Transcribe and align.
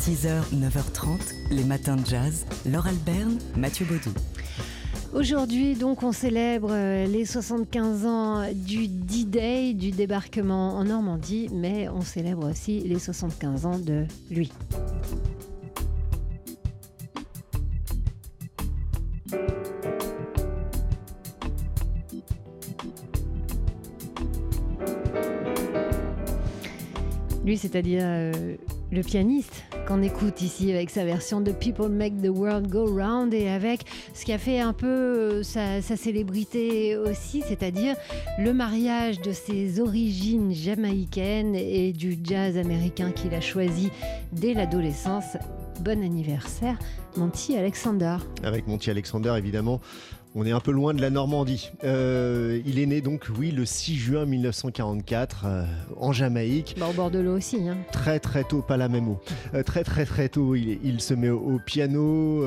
6h, 0.00 0.42
9h30, 0.54 1.34
les 1.50 1.64
matins 1.64 1.96
de 1.96 2.06
jazz. 2.06 2.46
Laure 2.64 2.86
Alberne, 2.86 3.38
Mathieu 3.56 3.84
Baudou. 3.84 4.12
Aujourd'hui, 5.12 5.74
donc, 5.74 6.02
on 6.02 6.12
célèbre 6.12 6.70
euh, 6.70 7.06
les 7.06 7.26
75 7.26 8.06
ans 8.06 8.52
du 8.54 8.88
D-Day, 8.88 9.74
du 9.74 9.90
débarquement 9.90 10.76
en 10.76 10.84
Normandie, 10.84 11.50
mais 11.52 11.90
on 11.90 12.00
célèbre 12.00 12.50
aussi 12.50 12.80
les 12.80 12.98
75 12.98 13.66
ans 13.66 13.78
de 13.78 14.06
lui. 14.30 14.50
Lui, 27.44 27.58
c'est-à-dire 27.58 28.02
euh, 28.04 28.56
le 28.90 29.02
pianiste 29.02 29.64
qu'on 29.86 30.02
écoute 30.02 30.40
ici 30.42 30.70
avec 30.70 30.90
sa 30.90 31.04
version 31.04 31.40
de 31.40 31.52
People 31.52 31.88
Make 31.88 32.20
the 32.22 32.28
World 32.28 32.68
Go 32.68 32.86
Round 32.86 33.32
et 33.34 33.48
avec 33.48 33.80
ce 34.14 34.24
qui 34.24 34.32
a 34.32 34.38
fait 34.38 34.60
un 34.60 34.72
peu 34.72 34.86
euh, 34.86 35.42
sa, 35.42 35.82
sa 35.82 35.96
célébrité 35.96 36.96
aussi, 36.96 37.42
c'est-à-dire 37.46 37.96
le 38.38 38.52
mariage 38.52 39.20
de 39.20 39.32
ses 39.32 39.80
origines 39.80 40.52
jamaïcaines 40.52 41.54
et 41.54 41.92
du 41.92 42.18
jazz 42.22 42.56
américain 42.56 43.10
qu'il 43.12 43.34
a 43.34 43.40
choisi 43.40 43.90
dès 44.32 44.54
l'adolescence. 44.54 45.36
Bon 45.80 46.02
anniversaire, 46.02 46.78
Monty 47.16 47.56
Alexander. 47.56 48.16
Avec 48.42 48.66
Monty 48.66 48.90
Alexander, 48.90 49.34
évidemment, 49.36 49.80
on 50.34 50.46
est 50.46 50.50
un 50.50 50.60
peu 50.60 50.70
loin 50.70 50.94
de 50.94 51.00
la 51.00 51.10
Normandie. 51.10 51.70
Euh, 51.84 52.60
il 52.64 52.78
est 52.78 52.86
né 52.86 53.00
donc, 53.00 53.26
oui, 53.36 53.50
le 53.50 53.66
6 53.66 53.96
juin 53.96 54.24
1944 54.24 55.44
euh, 55.44 55.64
en 55.98 56.12
Jamaïque. 56.12 56.76
Bah, 56.78 56.86
au 56.88 56.92
bord 56.94 57.10
de 57.10 57.18
l'eau 57.18 57.36
aussi. 57.36 57.68
Hein. 57.68 57.76
Très 57.92 58.18
très 58.18 58.44
tôt, 58.44 58.62
pas 58.62 58.78
la 58.78 58.88
même 58.88 59.08
eau. 59.08 59.20
Euh, 59.54 59.62
très 59.62 59.84
très 59.84 60.06
très 60.06 60.28
tôt, 60.30 60.54
il, 60.54 60.78
il 60.84 61.00
se 61.00 61.12
met 61.12 61.28
au, 61.28 61.38
au 61.38 61.58
piano. 61.58 62.42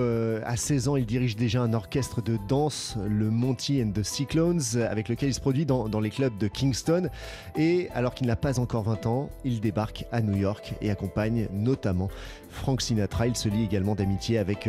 À 0.46 0.58
16 0.58 0.88
ans, 0.88 0.96
il 0.96 1.06
dirige 1.06 1.36
déjà 1.36 1.62
un 1.62 1.74
orchestre 1.74 2.22
de 2.22 2.38
danse, 2.48 2.98
le 3.08 3.30
Monty 3.30 3.84
and 3.84 3.92
the 3.92 4.04
Cyclones, 4.04 4.62
avec 4.90 5.10
lequel 5.10 5.30
il 5.30 5.34
se 5.34 5.40
produit 5.40 5.66
dans, 5.66 5.88
dans 5.88 5.99
les 5.99 6.10
clubs 6.10 6.38
de 6.38 6.48
Kingston. 6.48 7.10
Et 7.55 7.90
alors 7.94 8.14
qu'il 8.14 8.27
n'a 8.27 8.36
pas 8.36 8.60
encore 8.60 8.84
20 8.84 9.05
ans, 9.05 9.30
il 9.44 9.62
débarque 9.62 10.05
à 10.12 10.22
New 10.22 10.36
York 10.36 10.74
et 10.82 10.90
accompagne 10.90 11.48
notamment 11.52 12.10
Frank 12.49 12.82
Sinatra. 12.82 13.27
Il 13.27 13.36
se 13.36 13.49
lie 13.49 13.64
également 13.64 13.96
d'amitié 13.96 14.38
avec 14.38 14.68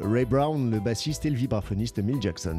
Ray 0.00 0.24
Brown, 0.24 0.70
le 0.70 0.80
bassiste 0.80 1.26
et 1.26 1.30
le 1.30 1.36
vibraphoniste 1.36 1.98
Mill 1.98 2.20
Jackson. 2.20 2.53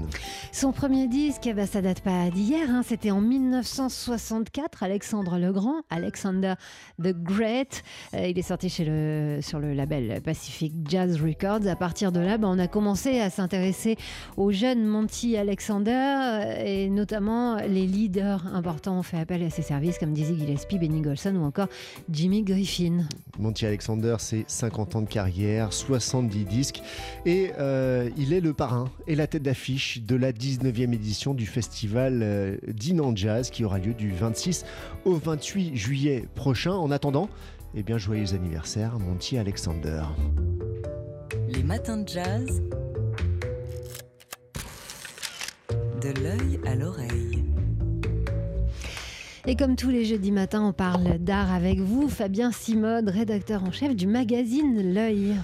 Son 0.51 0.71
premier 0.71 1.07
disque, 1.07 1.49
ben, 1.53 1.65
ça 1.65 1.81
date 1.81 2.01
pas 2.01 2.29
d'hier, 2.29 2.69
hein, 2.69 2.81
c'était 2.85 3.11
en 3.11 3.21
1964, 3.21 4.83
Alexandre 4.83 5.37
le 5.37 5.51
Grand, 5.51 5.81
Alexander 5.89 6.53
the 7.01 7.13
Great. 7.13 7.83
Euh, 8.13 8.27
il 8.27 8.39
est 8.39 8.43
sorti 8.43 8.69
chez 8.69 8.85
le, 8.85 9.39
sur 9.41 9.59
le 9.59 9.73
label 9.73 10.21
Pacific 10.21 10.73
Jazz 10.87 11.21
Records. 11.21 11.67
À 11.67 11.75
partir 11.75 12.11
de 12.11 12.19
là, 12.19 12.37
ben, 12.37 12.47
on 12.47 12.59
a 12.59 12.67
commencé 12.67 13.19
à 13.19 13.29
s'intéresser 13.29 13.97
au 14.37 14.51
jeune 14.51 14.85
Monty 14.85 15.37
Alexander 15.37 15.91
euh, 15.91 16.63
et 16.63 16.89
notamment 16.89 17.57
les 17.57 17.85
leaders 17.85 18.47
importants 18.53 18.99
ont 18.99 19.03
fait 19.03 19.19
appel 19.19 19.43
à 19.43 19.49
ses 19.49 19.61
services 19.61 19.97
comme 19.97 20.13
Dizzy 20.13 20.37
Gillespie, 20.37 20.79
Benny 20.79 21.01
Golson 21.01 21.35
ou 21.35 21.43
encore 21.43 21.67
Jimmy 22.09 22.43
Griffin. 22.43 23.05
Monty 23.37 23.65
Alexander, 23.65 24.15
c'est 24.19 24.45
50 24.47 24.95
ans 24.95 25.01
de 25.01 25.09
carrière, 25.09 25.73
70 25.73 26.45
disques 26.45 26.81
et 27.25 27.51
euh, 27.59 28.09
il 28.17 28.33
est 28.33 28.41
le 28.41 28.53
parrain 28.53 28.89
et 29.07 29.15
la 29.15 29.27
tête 29.27 29.43
d'affiche 29.43 29.84
de 30.01 30.15
la 30.15 30.31
19e 30.31 30.93
édition 30.93 31.33
du 31.33 31.45
festival 31.45 32.21
euh, 32.23 32.57
Dinan 32.67 33.15
Jazz 33.15 33.49
qui 33.49 33.63
aura 33.63 33.77
lieu 33.77 33.93
du 33.93 34.11
26 34.11 34.65
au 35.05 35.15
28 35.15 35.75
juillet 35.75 36.25
prochain. 36.35 36.73
En 36.73 36.91
attendant, 36.91 37.29
eh 37.75 37.83
bien, 37.83 37.97
joyeux 37.97 38.33
anniversaire, 38.33 38.99
Monty 38.99 39.37
Alexander. 39.37 40.03
Les 41.49 41.63
matins 41.63 41.97
de 41.97 42.07
jazz. 42.07 42.61
De 46.01 46.21
l'œil 46.21 46.59
à 46.65 46.75
l'oreille. 46.75 47.43
Et 49.47 49.55
comme 49.55 49.75
tous 49.75 49.89
les 49.89 50.05
jeudis 50.05 50.31
matins, 50.31 50.63
on 50.63 50.73
parle 50.73 51.19
d'art 51.19 51.53
avec 51.53 51.79
vous, 51.79 52.09
Fabien 52.09 52.51
Simode, 52.51 53.09
rédacteur 53.09 53.63
en 53.63 53.71
chef 53.71 53.95
du 53.95 54.07
magazine 54.07 54.93
L'œil. 54.93 55.35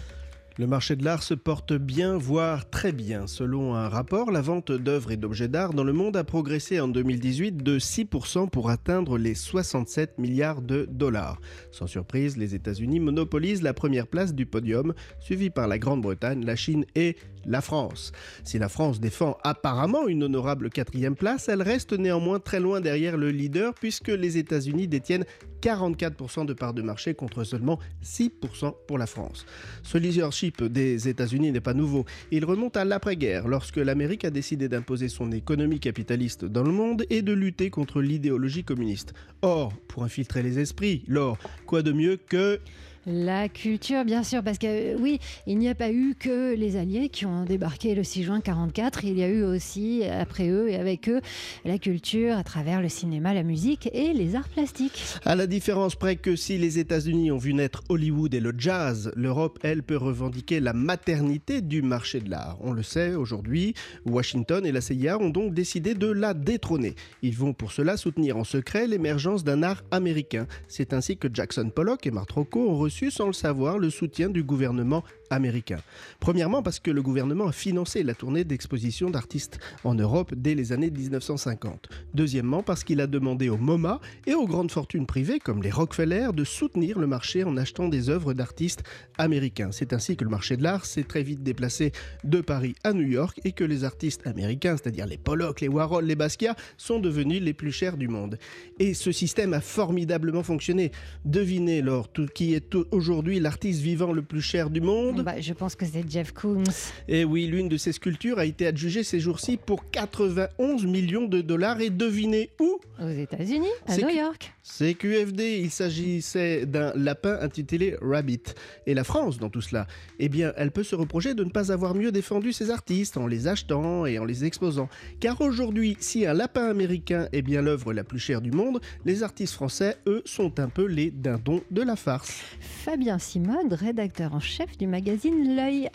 Le 0.57 0.67
marché 0.67 0.97
de 0.97 1.05
l'art 1.05 1.23
se 1.23 1.33
porte 1.33 1.71
bien, 1.71 2.17
voire 2.17 2.69
très 2.69 2.91
bien. 2.91 3.25
Selon 3.25 3.73
un 3.73 3.87
rapport, 3.87 4.31
la 4.31 4.41
vente 4.41 4.71
d'œuvres 4.71 5.11
et 5.11 5.17
d'objets 5.17 5.47
d'art 5.47 5.73
dans 5.73 5.85
le 5.85 5.93
monde 5.93 6.17
a 6.17 6.25
progressé 6.25 6.81
en 6.81 6.89
2018 6.89 7.63
de 7.63 7.79
6% 7.79 8.49
pour 8.49 8.69
atteindre 8.69 9.17
les 9.17 9.33
67 9.33 10.19
milliards 10.19 10.61
de 10.61 10.89
dollars. 10.91 11.39
Sans 11.71 11.87
surprise, 11.87 12.35
les 12.35 12.53
États-Unis 12.53 12.99
monopolisent 12.99 13.61
la 13.61 13.73
première 13.73 14.07
place 14.07 14.35
du 14.35 14.45
podium, 14.45 14.93
suivi 15.21 15.49
par 15.49 15.69
la 15.69 15.79
Grande-Bretagne, 15.79 16.45
la 16.45 16.57
Chine 16.57 16.85
et 16.95 17.15
la 17.45 17.61
France. 17.61 18.11
Si 18.43 18.59
la 18.59 18.69
France 18.69 18.99
défend 18.99 19.37
apparemment 19.43 20.07
une 20.07 20.23
honorable 20.23 20.69
quatrième 20.69 21.15
place, 21.15 21.49
elle 21.49 21.61
reste 21.61 21.93
néanmoins 21.93 22.39
très 22.39 22.59
loin 22.59 22.81
derrière 22.81 23.17
le 23.17 23.31
leader 23.31 23.73
puisque 23.73 24.09
les 24.09 24.37
États-Unis 24.37 24.87
détiennent 24.87 25.25
44% 25.61 26.45
de 26.45 26.53
parts 26.53 26.73
de 26.73 26.81
marché 26.81 27.13
contre 27.13 27.43
seulement 27.43 27.79
6% 28.03 28.73
pour 28.87 28.97
la 28.97 29.05
France. 29.05 29.45
Ce 29.83 29.97
leadership 29.97 30.63
des 30.63 31.07
États-Unis 31.07 31.51
n'est 31.51 31.61
pas 31.61 31.73
nouveau. 31.73 32.05
Il 32.31 32.45
remonte 32.45 32.77
à 32.77 32.85
l'après-guerre, 32.85 33.47
lorsque 33.47 33.77
l'Amérique 33.77 34.25
a 34.25 34.31
décidé 34.31 34.67
d'imposer 34.67 35.07
son 35.07 35.31
économie 35.31 35.79
capitaliste 35.79 36.45
dans 36.45 36.63
le 36.63 36.71
monde 36.71 37.05
et 37.09 37.21
de 37.21 37.33
lutter 37.33 37.69
contre 37.69 38.01
l'idéologie 38.01 38.63
communiste. 38.63 39.13
Or, 39.41 39.73
pour 39.87 40.03
infiltrer 40.03 40.43
les 40.43 40.59
esprits, 40.59 41.03
l'or, 41.07 41.37
quoi 41.65 41.81
de 41.81 41.91
mieux 41.91 42.17
que 42.17 42.59
La 43.07 43.49
culture, 43.49 44.05
bien 44.05 44.21
sûr, 44.21 44.43
parce 44.43 44.59
que 44.59 44.67
euh, 44.67 44.95
oui, 44.99 45.19
il 45.47 45.57
n'y 45.57 45.67
a 45.67 45.73
pas 45.73 45.91
eu 45.91 46.13
que 46.13 46.53
les 46.53 46.75
Alliés 46.75 47.09
qui 47.09 47.25
ont 47.25 47.45
débarqué 47.45 47.95
le 47.95 48.03
6 48.03 48.23
juin 48.23 48.41
44, 48.41 49.05
il 49.05 49.17
y 49.17 49.23
a 49.23 49.27
eu 49.27 49.41
aussi, 49.43 50.03
après 50.05 50.49
eux 50.49 50.69
et 50.69 50.75
avec 50.75 51.09
eux, 51.09 51.19
la 51.65 51.79
culture 51.79 52.37
à 52.37 52.43
travers 52.43 52.79
le 52.79 52.89
cinéma, 52.89 53.33
la 53.33 53.41
musique 53.41 53.89
et 53.93 54.13
les 54.13 54.35
arts 54.35 54.49
plastiques. 54.49 55.01
À 55.25 55.35
la 55.35 55.47
différence 55.47 55.95
près 55.95 56.15
que 56.15 56.35
si 56.35 56.59
les 56.59 56.77
États-Unis 56.77 57.31
ont 57.31 57.39
vu 57.39 57.55
naître 57.55 57.81
Hollywood 57.89 58.35
et 58.35 58.39
le 58.39 58.53
jazz, 58.55 59.11
l'Europe, 59.15 59.57
elle, 59.63 59.81
peut 59.81 59.97
revendiquer 59.97 60.59
la 60.59 60.73
maternité 60.73 61.61
du 61.61 61.81
marché 61.81 62.19
de 62.19 62.29
l'art. 62.29 62.59
On 62.61 62.71
le 62.71 62.83
sait 62.83 63.15
aujourd'hui, 63.15 63.73
Washington 64.05 64.63
et 64.63 64.71
la 64.71 64.81
CIA 64.81 65.17
ont 65.17 65.29
donc 65.29 65.55
décidé 65.55 65.95
de 65.95 66.07
la 66.07 66.35
détrôner. 66.35 66.93
Ils 67.23 67.35
vont 67.35 67.53
pour 67.53 67.71
cela 67.71 67.97
soutenir 67.97 68.37
en 68.37 68.43
secret 68.43 68.85
l'émergence 68.85 69.43
d'un 69.43 69.63
art 69.63 69.81
américain. 69.89 70.45
C'est 70.67 70.93
ainsi 70.93 71.17
que 71.17 71.27
Jackson 71.33 71.71
Pollock 71.73 72.05
et 72.05 72.11
Mark 72.11 72.29
Rocco 72.29 72.69
ont 72.69 72.77
reçu 72.77 72.90
sans 72.91 73.27
le 73.27 73.33
savoir 73.33 73.79
le 73.79 73.89
soutien 73.89 74.29
du 74.29 74.43
gouvernement 74.43 75.03
américain. 75.29 75.79
Premièrement 76.19 76.61
parce 76.61 76.79
que 76.79 76.91
le 76.91 77.01
gouvernement 77.01 77.47
a 77.47 77.51
financé 77.51 78.03
la 78.03 78.13
tournée 78.13 78.43
d'exposition 78.43 79.09
d'artistes 79.09 79.59
en 79.83 79.95
Europe 79.95 80.33
dès 80.35 80.55
les 80.55 80.73
années 80.73 80.91
1950. 80.91 81.87
Deuxièmement 82.13 82.63
parce 82.63 82.83
qu'il 82.83 83.01
a 83.01 83.07
demandé 83.07 83.49
au 83.49 83.57
MoMA 83.57 83.99
et 84.27 84.33
aux 84.33 84.45
grandes 84.45 84.71
fortunes 84.71 85.05
privées 85.05 85.39
comme 85.39 85.63
les 85.63 85.71
Rockefeller 85.71 86.29
de 86.33 86.43
soutenir 86.43 86.99
le 86.99 87.07
marché 87.07 87.43
en 87.43 87.57
achetant 87.57 87.87
des 87.87 88.09
œuvres 88.09 88.33
d'artistes 88.33 88.83
américains. 89.17 89.71
C'est 89.71 89.93
ainsi 89.93 90.17
que 90.17 90.23
le 90.23 90.29
marché 90.29 90.57
de 90.57 90.63
l'art 90.63 90.85
s'est 90.85 91.03
très 91.03 91.23
vite 91.23 91.43
déplacé 91.43 91.91
de 92.23 92.41
Paris 92.41 92.75
à 92.83 92.93
New 92.93 93.07
York 93.07 93.39
et 93.45 93.53
que 93.53 93.63
les 93.63 93.83
artistes 93.83 94.27
américains, 94.27 94.75
c'est-à-dire 94.77 95.07
les 95.07 95.17
Pollock, 95.17 95.61
les 95.61 95.67
Warhol, 95.67 96.05
les 96.05 96.15
Basquiat, 96.15 96.55
sont 96.77 96.99
devenus 96.99 97.41
les 97.41 97.53
plus 97.53 97.71
chers 97.71 97.97
du 97.97 98.07
monde. 98.07 98.37
Et 98.79 98.93
ce 98.93 99.11
système 99.11 99.53
a 99.53 99.61
formidablement 99.61 100.43
fonctionné. 100.43 100.91
Devinez, 101.25 101.81
Laure, 101.81 102.09
tout, 102.09 102.27
qui 102.33 102.53
est 102.53 102.69
aujourd'hui 102.91 103.39
l'artiste 103.39 103.81
vivant 103.81 104.11
le 104.11 104.21
plus 104.21 104.41
cher 104.41 104.69
du 104.69 104.81
monde 104.81 105.23
Bah, 105.23 105.39
je 105.39 105.53
pense 105.53 105.75
que 105.75 105.85
c'est 105.85 106.09
Jeff 106.09 106.31
Koons. 106.31 106.63
et 107.07 107.23
oui, 107.23 107.45
l'une 107.47 107.69
de 107.69 107.77
ces 107.77 107.91
sculptures 107.91 108.39
a 108.39 108.45
été 108.45 108.65
adjugée 108.67 109.03
ces 109.03 109.19
jours-ci 109.19 109.57
pour 109.57 109.89
91 109.91 110.85
millions 110.85 111.25
de 111.27 111.41
dollars. 111.41 111.81
Et 111.81 111.89
devinez 111.89 112.49
où? 112.59 112.79
Aux 113.01 113.09
États-Unis, 113.09 113.67
à 113.87 113.97
New 113.97 114.09
York. 114.09 114.53
C'est 114.73 114.93
QFD. 114.93 115.59
Il 115.59 115.69
s'agissait 115.69 116.65
d'un 116.65 116.93
lapin 116.95 117.37
intitulé 117.41 117.97
Rabbit. 118.01 118.55
Et 118.87 118.93
la 118.93 119.03
France, 119.03 119.37
dans 119.37 119.49
tout 119.49 119.59
cela, 119.59 119.85
eh 120.17 120.29
bien, 120.29 120.53
elle 120.55 120.71
peut 120.71 120.83
se 120.83 120.95
reprocher 120.95 121.33
de 121.33 121.43
ne 121.43 121.49
pas 121.49 121.73
avoir 121.73 121.93
mieux 121.93 122.11
défendu 122.13 122.53
ses 122.53 122.71
artistes 122.71 123.17
en 123.17 123.27
les 123.27 123.49
achetant 123.49 124.05
et 124.05 124.17
en 124.17 124.23
les 124.23 124.45
exposant. 124.45 124.87
Car 125.19 125.41
aujourd'hui, 125.41 125.97
si 125.99 126.25
un 126.25 126.33
lapin 126.33 126.69
américain 126.69 127.27
est 127.33 127.41
bien 127.41 127.61
l'œuvre 127.61 127.91
la 127.91 128.05
plus 128.05 128.17
chère 128.17 128.39
du 128.39 128.51
monde, 128.51 128.79
les 129.03 129.23
artistes 129.23 129.53
français, 129.53 129.97
eux, 130.07 130.21
sont 130.23 130.57
un 130.61 130.69
peu 130.69 130.85
les 130.85 131.11
dindons 131.11 131.61
de 131.69 131.81
la 131.81 131.97
farce. 131.97 132.41
Fabien 132.61 133.19
Simode, 133.19 133.73
rédacteur 133.73 134.33
en 134.33 134.39
chef 134.39 134.77
du 134.77 134.87
magazine 134.87 135.53
L'œil. 135.53 135.89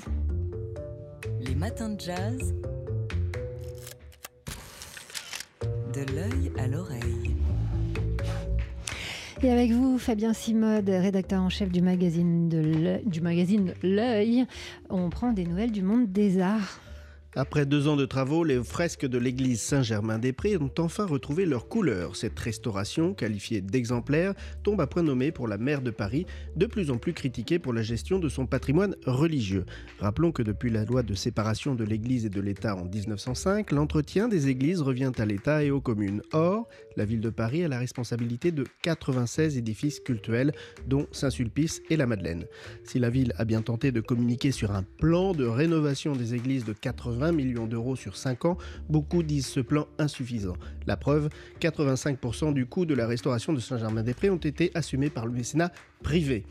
Les 1.41 1.55
matins 1.55 1.89
de 1.89 2.01
jazz. 2.01 2.55
De 5.95 6.13
l'œil 6.13 6.53
à 6.59 6.67
l'oreille. 6.67 7.36
Et 9.43 9.51
avec 9.51 9.71
vous, 9.71 9.99
Fabien 9.99 10.33
Simode, 10.33 10.89
rédacteur 10.89 11.43
en 11.43 11.51
chef 11.51 11.71
du 11.71 11.83
magazine 11.83 12.49
L'œil, 13.83 14.47
on 14.89 15.11
prend 15.11 15.33
des 15.33 15.45
nouvelles 15.45 15.73
du 15.73 15.83
monde 15.83 16.11
des 16.11 16.41
arts. 16.41 16.81
Après 17.39 17.67
deux 17.67 17.87
ans 17.87 17.97
de 17.97 18.07
travaux, 18.07 18.45
les 18.45 18.65
fresques 18.65 19.05
de 19.05 19.19
l'église 19.19 19.61
Saint-Germain-des-Prés 19.61 20.57
ont 20.57 20.71
enfin 20.79 21.05
retrouvé 21.05 21.45
leur 21.45 21.69
couleur. 21.69 22.17
Cette 22.17 22.39
restauration, 22.39 23.13
qualifiée 23.13 23.61
d'exemplaire, 23.61 24.33
tombe 24.63 24.81
à 24.81 24.87
point 24.87 25.03
nommé 25.03 25.33
pour 25.33 25.47
la 25.47 25.59
maire 25.59 25.83
de 25.83 25.91
Paris, 25.91 26.25
de 26.57 26.65
plus 26.65 26.91
en 26.91 26.97
plus 26.97 27.13
critiquée 27.13 27.59
pour 27.59 27.75
la 27.75 27.83
gestion 27.83 28.19
de 28.19 28.31
son 28.31 28.47
patrimoine 28.47 28.97
religieux. 29.05 29.67
Rappelons 29.99 30.33
que 30.33 30.43
depuis 30.43 30.71
la 30.71 30.87
loi 30.87 31.03
de 31.03 31.13
séparation 31.13 31.75
de 31.75 31.85
l'église 31.85 32.25
et 32.25 32.31
de 32.31 32.41
l'État 32.41 32.75
en 32.75 32.87
1905, 32.87 33.71
l'entretien 33.71 34.29
des 34.29 34.49
églises 34.49 34.81
revient 34.81 35.13
à 35.19 35.27
l'État 35.27 35.63
et 35.63 35.71
aux 35.71 35.83
communes. 35.83 36.23
Or, 36.33 36.67
la 36.97 37.05
ville 37.05 37.21
de 37.21 37.29
Paris 37.29 37.63
a 37.63 37.69
la 37.69 37.79
responsabilité 37.79 38.51
de 38.51 38.65
96 38.81 39.59
édifices 39.59 40.01
cultuels, 40.01 40.53
dont 40.87 41.07
Saint-Sulpice 41.13 41.83
et 41.91 41.99
la 41.99 42.07
Madeleine. 42.07 42.47
Si 42.85 42.99
la 42.99 43.11
ville 43.11 43.35
a 43.37 43.45
bien 43.45 43.61
tenté 43.61 43.93
de 43.93 44.01
communiquer 44.01 44.53
sur 44.53 44.71
un 44.71 44.85
plan 44.85 45.35
de 45.35 45.45
rénovation 45.45 46.15
des 46.15 46.35
églises 46.35 46.65
de 46.65 46.73
80 46.73 47.26
millions 47.33 47.67
d'euros 47.67 47.97
sur 47.97 48.17
5 48.17 48.45
ans, 48.45 48.59
beaucoup 48.89 49.23
disent 49.23 49.47
ce 49.47 49.61
plan 49.61 49.87
insuffisant. 49.99 50.57
La 50.87 50.97
preuve, 50.97 51.29
85% 51.61 52.53
du 52.53 52.67
coût 52.67 52.87
de 52.87 52.95
la 52.95 53.07
restauration 53.07 53.53
de 53.53 53.61
Saint-Germain-des-Prés 53.61 54.31
ont 54.31 54.37
été 54.37 54.71
assumés 54.75 55.11
par 55.11 55.27
le 55.27 55.33
mécénat 55.33 55.71
privé. 56.03 56.45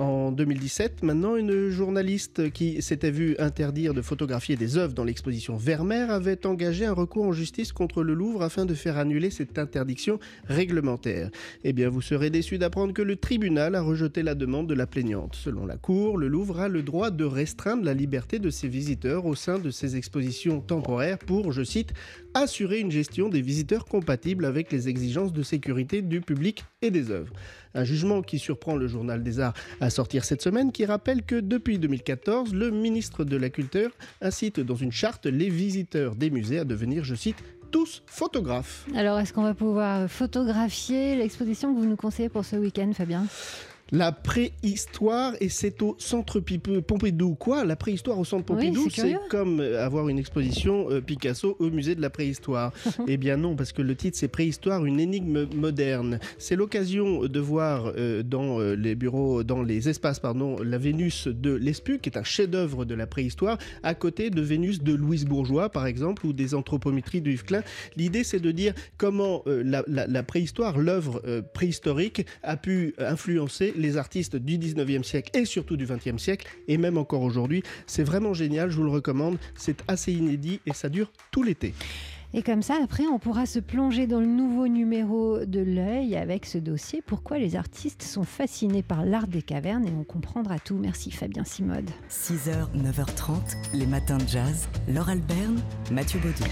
En 0.00 0.32
2017, 0.32 1.02
maintenant, 1.02 1.36
une 1.36 1.68
journaliste 1.68 2.50
qui 2.52 2.80
s'était 2.80 3.10
vue 3.10 3.36
interdire 3.38 3.92
de 3.92 4.00
photographier 4.00 4.56
des 4.56 4.78
œuvres 4.78 4.94
dans 4.94 5.04
l'exposition 5.04 5.58
Vermeer 5.58 6.10
avait 6.10 6.46
engagé 6.46 6.86
un 6.86 6.94
recours 6.94 7.26
en 7.26 7.32
justice 7.32 7.70
contre 7.70 8.02
le 8.02 8.14
Louvre 8.14 8.42
afin 8.42 8.64
de 8.64 8.72
faire 8.72 8.96
annuler 8.96 9.28
cette 9.28 9.58
interdiction 9.58 10.18
réglementaire. 10.48 11.28
Eh 11.64 11.74
bien, 11.74 11.90
vous 11.90 12.00
serez 12.00 12.30
déçu 12.30 12.56
d'apprendre 12.56 12.94
que 12.94 13.02
le 13.02 13.16
tribunal 13.16 13.74
a 13.74 13.82
rejeté 13.82 14.22
la 14.22 14.34
demande 14.34 14.68
de 14.68 14.74
la 14.74 14.86
plaignante. 14.86 15.34
Selon 15.34 15.66
la 15.66 15.76
Cour, 15.76 16.16
le 16.16 16.28
Louvre 16.28 16.60
a 16.60 16.68
le 16.68 16.82
droit 16.82 17.10
de 17.10 17.24
restreindre 17.24 17.84
la 17.84 17.92
liberté 17.92 18.38
de 18.38 18.48
ses 18.48 18.68
visiteurs 18.68 19.26
au 19.26 19.34
sein 19.34 19.58
de 19.58 19.70
ses 19.70 19.96
expositions 19.96 20.62
temporaires 20.62 21.18
pour, 21.18 21.52
je 21.52 21.62
cite, 21.62 21.92
assurer 22.32 22.80
une 22.80 22.90
gestion 22.90 23.28
des 23.28 23.42
visiteurs 23.42 23.84
compatible 23.84 24.46
avec 24.46 24.72
les 24.72 24.88
exigences 24.88 25.34
de 25.34 25.42
sécurité 25.42 26.00
du 26.00 26.22
public 26.22 26.64
et 26.80 26.90
des 26.90 27.10
œuvres. 27.10 27.34
Un 27.74 27.84
jugement 27.84 28.22
qui 28.22 28.38
surprend 28.38 28.76
le 28.76 28.88
journal 28.88 29.22
des 29.22 29.38
arts 29.38 29.54
sortir 29.90 30.24
cette 30.24 30.42
semaine 30.42 30.72
qui 30.72 30.84
rappelle 30.84 31.22
que 31.22 31.36
depuis 31.36 31.78
2014, 31.78 32.54
le 32.54 32.70
ministre 32.70 33.24
de 33.24 33.36
la 33.36 33.50
Culture 33.50 33.90
incite 34.20 34.60
dans 34.60 34.76
une 34.76 34.92
charte 34.92 35.26
les 35.26 35.48
visiteurs 35.48 36.16
des 36.16 36.30
musées 36.30 36.58
à 36.58 36.64
devenir, 36.64 37.04
je 37.04 37.14
cite, 37.14 37.36
tous 37.70 38.02
photographes. 38.06 38.86
Alors, 38.96 39.18
est-ce 39.18 39.32
qu'on 39.32 39.42
va 39.42 39.54
pouvoir 39.54 40.10
photographier 40.10 41.16
l'exposition 41.16 41.72
que 41.74 41.78
vous 41.78 41.86
nous 41.86 41.96
conseillez 41.96 42.28
pour 42.28 42.44
ce 42.44 42.56
week-end, 42.56 42.90
Fabien? 42.92 43.26
La 43.92 44.12
préhistoire 44.12 45.34
et 45.40 45.48
c'est 45.48 45.82
au 45.82 45.96
centre 45.98 46.40
Pompidou. 46.40 47.34
Quoi 47.34 47.64
La 47.64 47.76
préhistoire 47.76 48.18
au 48.18 48.24
centre 48.24 48.44
Pompidou, 48.44 48.88
c'est 48.90 49.16
comme 49.28 49.60
euh, 49.60 49.84
avoir 49.84 50.08
une 50.08 50.18
exposition 50.18 50.90
euh, 50.90 51.00
Picasso 51.00 51.56
au 51.58 51.70
musée 51.70 51.94
de 51.94 52.00
la 52.00 52.10
préhistoire. 52.10 52.72
eh 53.08 53.16
bien 53.16 53.36
non, 53.36 53.56
parce 53.56 53.72
que 53.72 53.82
le 53.82 53.94
titre 53.96 54.16
c'est 54.16 54.28
Préhistoire, 54.28 54.84
une 54.84 55.00
énigme 55.00 55.48
moderne. 55.54 56.20
C'est 56.38 56.56
l'occasion 56.56 57.24
de 57.24 57.40
voir 57.40 57.92
euh, 57.96 58.22
dans 58.22 58.60
les 58.60 58.94
bureaux, 58.94 59.42
dans 59.42 59.62
les 59.62 59.88
espaces, 59.88 60.20
pardon, 60.20 60.56
la 60.62 60.78
Vénus 60.78 61.26
de 61.26 61.50
l'Espu, 61.52 61.98
qui 61.98 62.08
est 62.08 62.18
un 62.18 62.22
chef-d'œuvre 62.22 62.84
de 62.84 62.94
la 62.94 63.06
préhistoire, 63.06 63.58
à 63.82 63.94
côté 63.94 64.30
de 64.30 64.40
Vénus 64.40 64.82
de 64.82 64.94
Louise 64.94 65.24
Bourgeois, 65.24 65.68
par 65.68 65.86
exemple, 65.86 66.26
ou 66.26 66.32
des 66.32 66.54
anthropométries 66.54 67.20
de 67.20 67.30
Yves 67.30 67.44
Klein. 67.44 67.62
L'idée 67.96 68.24
c'est 68.24 68.40
de 68.40 68.50
dire 68.50 68.72
comment 68.98 69.42
la, 69.46 69.82
la, 69.86 70.22
préhistoire, 70.22 70.78
l'œuvre 70.78 71.20
préhistorique, 71.52 72.24
a 72.42 72.56
pu 72.56 72.94
influencer 72.98 73.72
les 73.80 73.96
artistes 73.96 74.36
du 74.36 74.58
19e 74.58 75.02
siècle 75.02 75.30
et 75.38 75.44
surtout 75.44 75.76
du 75.76 75.86
20e 75.86 76.18
siècle, 76.18 76.46
et 76.68 76.78
même 76.78 76.98
encore 76.98 77.22
aujourd'hui. 77.22 77.62
C'est 77.86 78.04
vraiment 78.04 78.34
génial, 78.34 78.70
je 78.70 78.76
vous 78.76 78.84
le 78.84 78.90
recommande. 78.90 79.38
C'est 79.56 79.82
assez 79.88 80.12
inédit 80.12 80.60
et 80.66 80.72
ça 80.72 80.88
dure 80.88 81.10
tout 81.30 81.42
l'été. 81.42 81.74
Et 82.32 82.42
comme 82.42 82.62
ça, 82.62 82.76
après, 82.82 83.06
on 83.06 83.18
pourra 83.18 83.44
se 83.44 83.58
plonger 83.58 84.06
dans 84.06 84.20
le 84.20 84.26
nouveau 84.26 84.68
numéro 84.68 85.44
de 85.44 85.58
l'œil 85.58 86.14
avec 86.14 86.46
ce 86.46 86.58
dossier. 86.58 87.02
Pourquoi 87.04 87.38
les 87.38 87.56
artistes 87.56 88.02
sont 88.02 88.22
fascinés 88.22 88.84
par 88.84 89.04
l'art 89.04 89.26
des 89.26 89.42
cavernes 89.42 89.86
et 89.86 89.92
on 89.98 90.04
comprendra 90.04 90.60
tout. 90.60 90.76
Merci 90.76 91.10
Fabien 91.10 91.44
Simode. 91.44 91.90
6h, 92.08 92.68
9h30, 92.76 93.74
les 93.74 93.86
matins 93.86 94.18
de 94.18 94.28
jazz. 94.28 94.68
Laure 94.86 95.08
Alberne, 95.08 95.60
Mathieu 95.90 96.20
Baudou. 96.20 96.44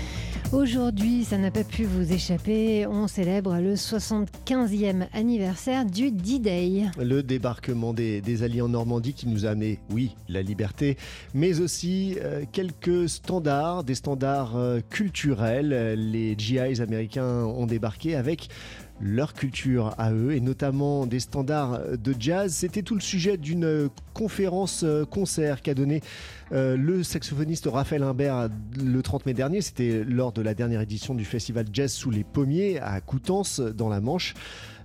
Aujourd'hui, 0.50 1.24
ça 1.24 1.36
n'a 1.36 1.50
pas 1.50 1.62
pu 1.62 1.84
vous 1.84 2.10
échapper, 2.10 2.86
on 2.86 3.06
célèbre 3.06 3.58
le 3.58 3.74
75e 3.74 5.06
anniversaire 5.12 5.84
du 5.84 6.10
D-Day. 6.10 6.84
Le 6.98 7.22
débarquement 7.22 7.92
des, 7.92 8.42
Alliés 8.42 8.62
en 8.62 8.70
Normandie 8.70 9.12
qui 9.12 9.28
nous 9.28 9.44
a 9.44 9.50
amené, 9.50 9.78
oui, 9.90 10.16
la 10.26 10.40
liberté, 10.40 10.96
mais 11.34 11.60
aussi 11.60 12.16
euh, 12.22 12.44
quelques 12.50 13.10
standards, 13.10 13.84
des 13.84 13.94
standards 13.94 14.56
euh, 14.56 14.80
culturels. 14.88 15.94
Les 15.98 16.34
GIs 16.38 16.80
américains 16.80 17.44
ont 17.44 17.66
débarqué 17.66 18.16
avec 18.16 18.48
leur 19.00 19.34
culture 19.34 19.94
à 19.98 20.12
eux 20.12 20.32
et 20.32 20.40
notamment 20.40 21.06
des 21.06 21.20
standards 21.20 21.80
de 21.96 22.14
jazz. 22.18 22.52
C'était 22.52 22.82
tout 22.82 22.94
le 22.94 23.00
sujet 23.00 23.36
d'une 23.36 23.88
conférence 24.14 24.82
euh, 24.84 25.04
qu'a 25.62 25.74
donné 25.74 26.00
euh, 26.52 26.76
le 26.76 27.02
saxophoniste 27.02 27.68
Raphaël 27.70 28.02
Imbert 28.02 28.48
le 28.82 29.02
30 29.02 29.26
mai 29.26 29.34
dernier. 29.34 29.60
C'était 29.60 30.04
lors 30.04 30.32
de 30.32 30.42
la 30.42 30.54
dernière 30.54 30.80
édition 30.80 31.14
du 31.14 31.24
festival 31.24 31.66
Jazz 31.72 31.92
sous 31.92 32.10
les 32.10 32.24
pommiers 32.24 32.78
à 32.80 33.00
Coutances 33.00 33.60
dans 33.60 33.88
la 33.88 34.00
Manche. 34.00 34.34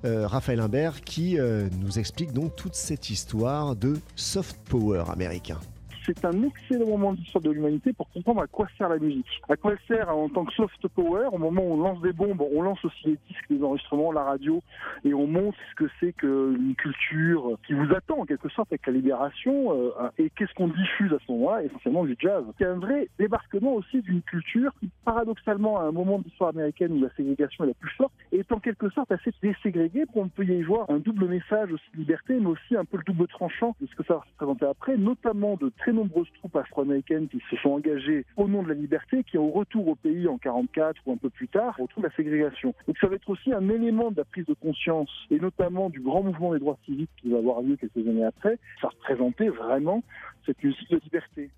Euh, 0.05 0.27
Raphaël 0.27 0.59
Imbert 0.59 1.01
qui 1.01 1.37
nous 1.79 1.97
explique 1.99 2.33
donc 2.33 2.55
toute 2.55 2.75
cette 2.75 3.09
histoire 3.09 3.75
de 3.75 3.97
soft 4.15 4.57
power 4.69 5.03
américain 5.11 5.59
c'est 6.05 6.25
un 6.25 6.43
excellent 6.43 6.87
moment 6.87 7.13
de 7.13 7.17
l'histoire 7.17 7.43
de 7.43 7.51
l'humanité 7.51 7.93
pour 7.93 8.09
comprendre 8.09 8.41
à 8.41 8.47
quoi 8.47 8.67
sert 8.77 8.89
la 8.89 8.97
musique. 8.97 9.25
À 9.49 9.55
quoi 9.55 9.73
elle 9.73 9.95
sert 9.95 10.09
en 10.09 10.29
tant 10.29 10.45
que 10.45 10.53
soft 10.53 10.87
power, 10.89 11.27
au 11.31 11.37
moment 11.37 11.61
où 11.61 11.73
on 11.73 11.77
lance 11.77 12.01
des 12.01 12.13
bombes, 12.13 12.41
on 12.41 12.61
lance 12.61 12.83
aussi 12.83 13.05
les 13.05 13.17
disques, 13.29 13.45
les 13.49 13.63
enregistrements, 13.63 14.11
la 14.11 14.23
radio, 14.23 14.61
et 15.03 15.13
on 15.13 15.27
montre 15.27 15.57
ce 15.71 15.75
que 15.75 15.89
c'est 15.99 16.13
qu'une 16.13 16.75
culture 16.77 17.57
qui 17.65 17.73
vous 17.73 17.93
attend 17.93 18.19
en 18.19 18.25
quelque 18.25 18.49
sorte 18.49 18.71
avec 18.71 18.85
la 18.87 18.93
libération, 18.93 19.73
euh, 19.73 20.09
et 20.17 20.29
qu'est-ce 20.31 20.53
qu'on 20.53 20.67
diffuse 20.67 21.13
à 21.13 21.17
ce 21.25 21.31
moment-là, 21.31 21.63
essentiellement 21.63 22.03
du 22.03 22.15
jazz. 22.19 22.43
C'est 22.57 22.65
un 22.65 22.79
vrai 22.79 23.09
débarquement 23.17 23.73
aussi 23.73 24.01
d'une 24.01 24.21
culture 24.21 24.71
qui, 24.79 24.89
paradoxalement, 25.05 25.79
à 25.79 25.83
un 25.83 25.91
moment 25.91 26.19
de 26.19 26.25
l'histoire 26.25 26.49
américaine 26.49 26.93
où 26.93 27.01
la 27.01 27.13
ségrégation 27.15 27.63
est 27.63 27.67
la 27.67 27.73
plus 27.73 27.91
forte, 27.91 28.13
est 28.31 28.51
en 28.51 28.59
quelque 28.59 28.89
sorte 28.89 29.11
assez 29.11 29.31
déségrégée, 29.41 30.05
pour 30.05 30.23
on 30.23 30.27
peut 30.27 30.43
y 30.43 30.61
voir 30.63 30.89
un 30.89 30.99
double 30.99 31.27
message 31.27 31.71
aussi 31.71 31.85
de 31.93 31.99
liberté, 31.99 32.37
mais 32.39 32.47
aussi 32.47 32.75
un 32.75 32.85
peu 32.85 32.97
le 32.97 33.03
double 33.03 33.27
tranchant 33.27 33.75
de 33.81 33.87
ce 33.87 33.95
que 33.95 34.03
ça 34.03 34.15
va 34.15 34.23
se 34.29 34.35
présenter 34.35 34.65
après, 34.65 34.97
notamment 34.97 35.55
de 35.55 35.71
très 35.77 35.92
nombreuses 35.93 36.27
troupes 36.39 36.55
afro-américaines 36.55 37.27
qui 37.27 37.41
se 37.49 37.55
sont 37.57 37.71
engagées 37.71 38.25
au 38.37 38.47
nom 38.47 38.63
de 38.63 38.69
la 38.69 38.73
liberté, 38.73 39.23
qui 39.23 39.37
au 39.37 39.49
retour 39.49 39.87
au 39.87 39.95
pays 39.95 40.27
en 40.27 40.37
44 40.37 41.01
ou 41.05 41.13
un 41.13 41.17
peu 41.17 41.29
plus 41.29 41.47
tard 41.47 41.75
retrouvent 41.77 42.03
la 42.03 42.15
ségrégation. 42.15 42.73
Donc 42.87 42.97
ça 42.99 43.07
va 43.07 43.15
être 43.15 43.29
aussi 43.29 43.53
un 43.53 43.69
élément 43.69 44.11
de 44.11 44.17
la 44.17 44.25
prise 44.25 44.45
de 44.45 44.53
conscience 44.53 45.09
et 45.31 45.39
notamment 45.39 45.89
du 45.89 45.99
grand 45.99 46.23
mouvement 46.23 46.53
des 46.53 46.59
droits 46.59 46.77
civiques 46.85 47.09
qui 47.17 47.29
va 47.29 47.37
avoir 47.37 47.61
lieu 47.61 47.77
quelques 47.77 48.07
années 48.07 48.25
après. 48.25 48.57
Ça 48.81 48.89
représentait 48.89 49.49
vraiment 49.49 50.03
cette 50.45 50.63
musique 50.63 50.89
de 50.89 50.99
liberté. 51.03 51.49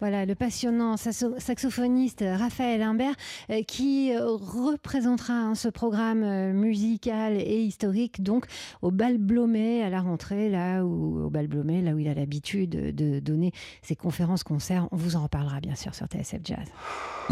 Voilà, 0.00 0.24
le 0.24 0.34
passionnant 0.34 0.96
saxophoniste 0.96 2.24
Raphaël 2.26 2.80
Imbert 2.80 3.14
euh, 3.50 3.62
qui 3.62 4.12
euh, 4.14 4.34
représentera 4.34 5.34
hein, 5.34 5.54
ce 5.54 5.68
programme 5.68 6.22
euh, 6.22 6.52
musical 6.54 7.34
et 7.34 7.62
historique 7.62 8.22
donc 8.22 8.46
au 8.80 8.90
Bal 8.90 9.18
Blomet 9.18 9.82
à 9.82 9.90
la 9.90 10.00
rentrée, 10.00 10.48
là 10.48 10.84
où, 10.84 11.26
au 11.26 11.30
Bal 11.30 11.48
Blomet, 11.48 11.82
là 11.82 11.92
où 11.92 11.98
il 11.98 12.08
a 12.08 12.14
l'habitude 12.14 12.70
de 12.70 13.20
donner 13.20 13.52
ses 13.82 13.96
conférences 13.96 14.42
concerts. 14.42 14.88
On 14.90 14.96
vous 14.96 15.16
en 15.16 15.24
reparlera 15.24 15.60
bien 15.60 15.74
sûr 15.74 15.94
sur 15.94 16.06
TSF 16.06 16.40
Jazz. 16.44 16.68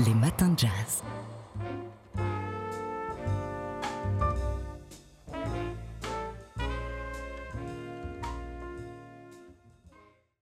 Les 0.06 0.14
matins 0.14 0.52
de 0.52 0.58
jazz. 0.58 1.02